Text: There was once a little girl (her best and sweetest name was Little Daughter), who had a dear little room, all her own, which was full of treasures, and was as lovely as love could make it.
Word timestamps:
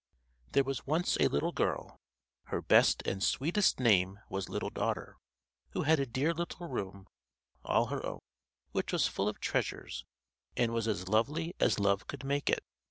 There 0.53 0.63
was 0.63 0.87
once 0.87 1.15
a 1.19 1.27
little 1.27 1.51
girl 1.51 1.95
(her 2.45 2.59
best 2.59 3.03
and 3.05 3.21
sweetest 3.23 3.79
name 3.79 4.17
was 4.31 4.49
Little 4.49 4.71
Daughter), 4.71 5.15
who 5.73 5.83
had 5.83 5.99
a 5.99 6.07
dear 6.07 6.33
little 6.33 6.65
room, 6.67 7.05
all 7.63 7.85
her 7.93 8.03
own, 8.03 8.21
which 8.71 8.91
was 8.91 9.05
full 9.05 9.29
of 9.29 9.39
treasures, 9.39 10.03
and 10.57 10.73
was 10.73 10.87
as 10.87 11.07
lovely 11.07 11.53
as 11.59 11.77
love 11.77 12.07
could 12.07 12.23
make 12.23 12.49
it. 12.49 12.63